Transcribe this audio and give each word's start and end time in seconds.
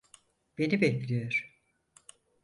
Beni 0.57 0.81
bekliyor. 0.81 1.57